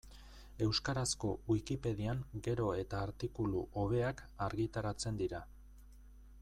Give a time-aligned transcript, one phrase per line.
[0.67, 5.49] Euskarazko Wikipedian gero eta artikulu hobeak argitaratzen dira.